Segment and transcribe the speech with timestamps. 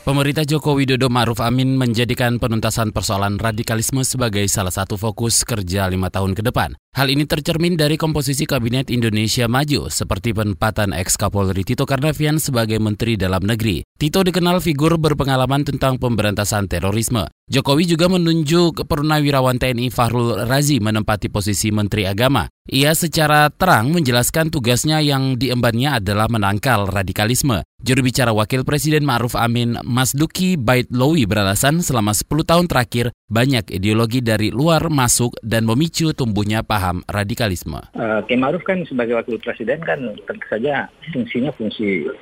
[0.00, 6.08] Pemerintah Joko Widodo Ma'ruf Amin menjadikan penuntasan persoalan radikalisme sebagai salah satu fokus kerja lima
[6.08, 6.72] tahun ke depan.
[6.96, 13.20] Hal ini tercermin dari komposisi Kabinet Indonesia Maju, seperti penempatan ex-Kapolri Tito Karnavian sebagai Menteri
[13.20, 13.84] Dalam Negeri.
[14.00, 17.28] Tito dikenal figur berpengalaman tentang pemberantasan terorisme.
[17.52, 22.48] Jokowi juga menunjuk Purnawirawan TNI Fahrul Razi menempati posisi Menteri Agama.
[22.68, 27.64] Ia secara terang menjelaskan tugasnya yang diembannya adalah menangkal radikalisme.
[27.80, 33.64] Juru bicara Wakil Presiden Ma'ruf Amin, Mas Duki Baitlowi beralasan selama 10 tahun terakhir banyak
[33.72, 37.80] ideologi dari luar masuk dan memicu tumbuhnya paham radikalisme.
[37.96, 42.12] Uh, Maruf kan sebagai wakil presiden kan tentu saja fungsinya fungsi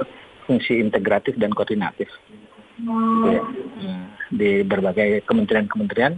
[0.47, 2.07] fungsi integratif dan koordinatif
[2.79, 3.43] gitu ya.
[3.43, 6.15] Uh, di berbagai kementerian-kementerian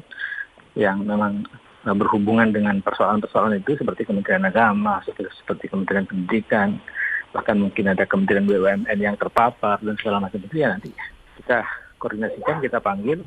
[0.76, 1.48] yang memang
[1.84, 6.76] berhubungan dengan persoalan-persoalan itu seperti Kementerian Agama, seperti, seperti Kementerian Pendidikan,
[7.32, 10.92] bahkan mungkin ada Kementerian BUMN yang terpapar dan segala macam itu ya nanti
[11.40, 11.64] kita
[11.96, 13.24] koordinasikan, kita panggil,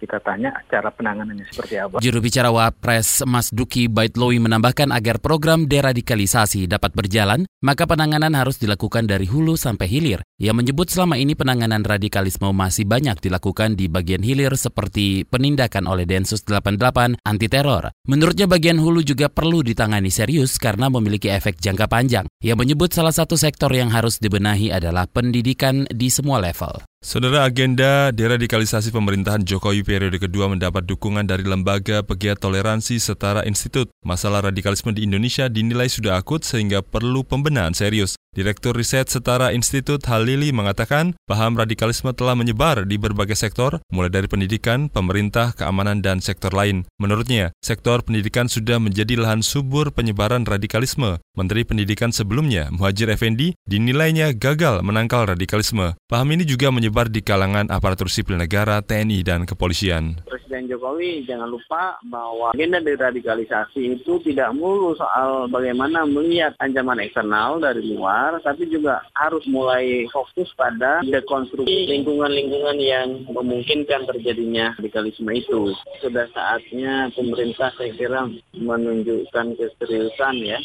[0.00, 2.00] kita tanya cara penanganannya seperti apa.
[2.00, 8.56] Juru bicara Wapres Mas Duki Baitlowi menambahkan agar program deradikalisasi dapat berjalan, maka penanganan harus
[8.56, 10.24] dilakukan dari hulu sampai hilir.
[10.40, 16.08] Ia menyebut selama ini penanganan radikalisme masih banyak dilakukan di bagian hilir seperti penindakan oleh
[16.08, 17.92] Densus 88 anti teror.
[18.08, 22.24] Menurutnya bagian hulu juga perlu ditangani serius karena memiliki efek jangka panjang.
[22.40, 26.80] Ia menyebut salah satu sektor yang harus dibenahi adalah pendidikan di semua level.
[27.00, 33.88] Saudara agenda deradikalisasi pemerintahan Jokowi periode kedua mendapat dukungan dari lembaga pegiat toleransi setara institut.
[34.04, 38.20] Masalah radikalisme di Indonesia dinilai sudah akut sehingga perlu pembenahan serius.
[38.30, 44.30] Direktur Riset Setara Institut Halili mengatakan paham radikalisme telah menyebar di berbagai sektor, mulai dari
[44.30, 46.86] pendidikan, pemerintah, keamanan, dan sektor lain.
[47.02, 51.18] Menurutnya, sektor pendidikan sudah menjadi lahan subur penyebaran radikalisme.
[51.34, 55.98] Menteri Pendidikan sebelumnya, Muhajir Effendi, dinilainya gagal menangkal radikalisme.
[56.06, 60.22] Paham ini juga menyebar di kalangan aparatur sipil negara, TNI, dan kepolisian.
[60.28, 67.62] Presiden Jokowi jangan lupa bahwa agenda deradikalisasi itu tidak mulu soal bagaimana melihat ancaman eksternal
[67.62, 75.30] dari luar, besar, tapi juga harus mulai fokus pada dekonstruksi lingkungan-lingkungan yang memungkinkan terjadinya radikalisme
[75.32, 75.72] itu.
[76.04, 80.60] Sudah saatnya pemerintah saya kira menunjukkan keseriusan ya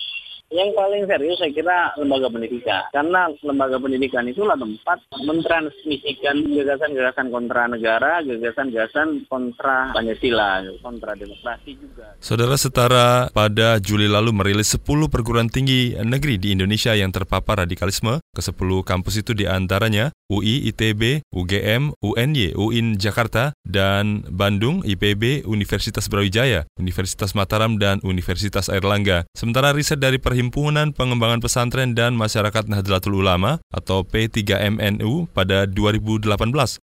[0.54, 2.86] yang paling serius saya kira lembaga pendidikan.
[2.94, 12.14] Karena lembaga pendidikan itulah tempat mentransmisikan gagasan-gagasan kontra negara, gagasan-gagasan kontra Pancasila, kontra demokrasi juga.
[12.22, 18.22] Saudara Setara pada Juli lalu merilis 10 perguruan tinggi negeri di Indonesia yang terpapar radikalisme.
[18.38, 26.06] Ke-10 kampus itu di antaranya UI, ITB, UGM, UNY, UIN Jakarta, dan Bandung, IPB, Universitas
[26.06, 29.26] Brawijaya, Universitas Mataram, dan Universitas Airlangga.
[29.34, 36.28] Sementara riset dari per Perhimpunan Pengembangan Pesantren dan Masyarakat Nahdlatul Ulama atau P3MNU pada 2018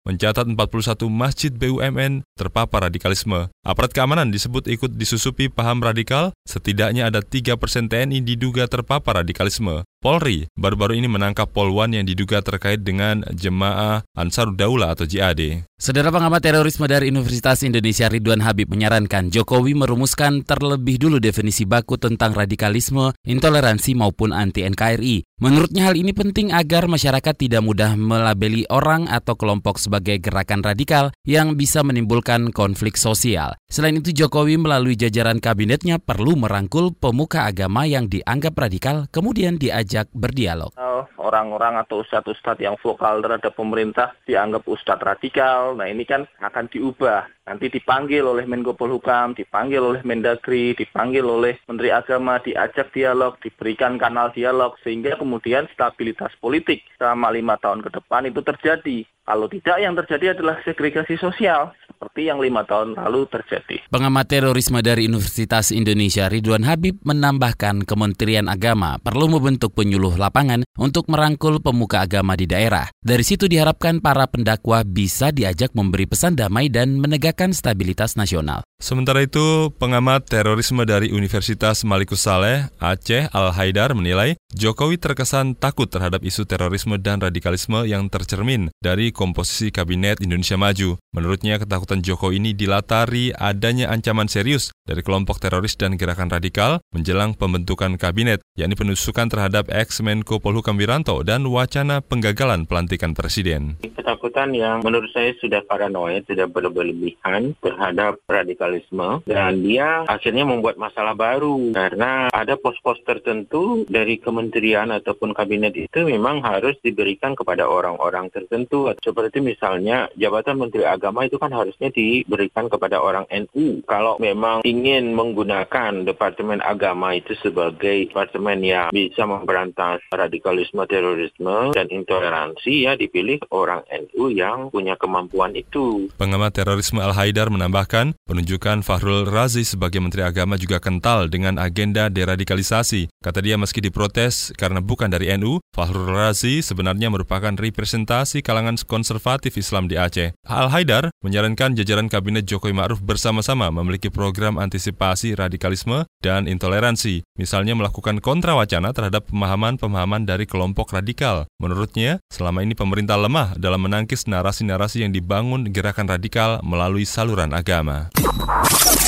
[0.03, 3.47] mencatat 41 masjid BUMN terpapar radikalisme.
[3.63, 7.55] Aparat keamanan disebut ikut disusupi paham radikal, setidaknya ada 3%
[7.87, 9.87] TNI diduga terpapar radikalisme.
[10.03, 15.69] Polri baru-baru ini menangkap Polwan yang diduga terkait dengan jemaah Ansaruddaullah atau JAD.
[15.77, 22.01] Saudara pengamat terorisme dari Universitas Indonesia Ridwan Habib menyarankan Jokowi merumuskan terlebih dulu definisi baku
[22.01, 25.37] tentang radikalisme, intoleransi maupun anti NKRI.
[25.37, 31.13] Menurutnya hal ini penting agar masyarakat tidak mudah melabeli orang atau kelompok sebagai gerakan radikal
[31.29, 33.53] yang bisa menimbulkan konflik sosial.
[33.69, 40.09] Selain itu Jokowi melalui jajaran kabinetnya perlu merangkul pemuka agama yang dianggap radikal kemudian diajak
[40.17, 40.73] berdialog.
[41.21, 45.77] Orang-orang atau ustadz-ustadz yang vokal terhadap pemerintah dianggap ustadz radikal.
[45.77, 51.63] Nah ini kan akan diubah nanti dipanggil oleh Menko Polhukam, dipanggil oleh Mendagri, dipanggil oleh
[51.71, 57.91] Menteri Agama, diajak dialog, diberikan kanal dialog, sehingga kemudian stabilitas politik selama lima tahun ke
[57.95, 58.99] depan itu terjadi.
[59.27, 63.89] Kalau tidak, yang terjadi adalah segregasi sosial seperti yang lima tahun lalu terjadi.
[63.89, 71.09] Pengamat terorisme dari Universitas Indonesia Ridwan Habib menambahkan Kementerian Agama perlu membentuk penyuluh lapangan untuk
[71.09, 72.93] merangkul pemuka agama di daerah.
[73.01, 78.61] Dari situ diharapkan para pendakwa bisa diajak memberi pesan damai dan menegakkan stabilitas nasional.
[78.77, 86.21] Sementara itu, pengamat terorisme dari Universitas Malikus Saleh, Aceh Al-Haidar menilai Jokowi terkesan takut terhadap
[86.21, 91.01] isu terorisme dan radikalisme yang tercermin dari komposisi Kabinet Indonesia Maju.
[91.17, 97.33] Menurutnya, ketakutan Jokowi ini dilatari adanya ancaman serius dari kelompok teroris dan gerakan radikal menjelang
[97.33, 103.81] pembentukan kabinet, yakni penusukan terhadap ex-Menko Polhukam Wiranto dan wacana penggagalan pelantikan presiden.
[103.81, 108.21] Ketakutan yang menurut saya sudah paranoid, sudah berlebihan terhadap
[108.67, 115.73] radikalisme dan dia akhirnya membuat masalah baru karena ada pos-pos tertentu dari kementerian ataupun kabinet
[115.79, 121.95] itu memang harus diberikan kepada orang-orang tertentu seperti misalnya jabatan Menteri Agama itu kan harusnya
[121.95, 123.87] diberikan kepada orang NU.
[123.87, 131.87] Kalau memang ingin menggunakan Departemen Agama itu sebagai departemen yang bisa memberantas radikalisme, terorisme, dan
[131.93, 136.09] intoleransi, ya dipilih orang NU yang punya kemampuan itu.
[136.17, 138.17] Pengamat terorisme Al-Haidar menambahkan,
[138.57, 143.13] penunjukan Fahrul Razi sebagai Menteri Agama juga kental dengan agenda deradikalisasi.
[143.21, 149.61] Kata dia meski diprotes karena bukan dari NU, Fahrul Razi sebenarnya merupakan representasi kalangan konservatif
[149.61, 150.33] Islam di Aceh.
[150.49, 158.19] Al-Haidar menyarankan jajaran kabinet Jokowi Ma'ruf bersama-sama memiliki program antisipasi radikalisme dan intoleransi, misalnya melakukan
[158.25, 161.47] kontra wacana terhadap pemahaman-pemahaman dari kelompok radikal.
[161.61, 168.11] Menurutnya, selama ini pemerintah lemah dalam menangkis narasi-narasi yang dibangun gerakan radikal melalui saluran agama.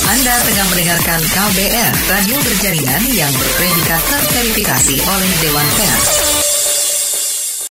[0.09, 6.28] Anda sedang mendengarkan KBR, radio berjaringan yang berpredikat terverifikasi oleh Dewan Pers.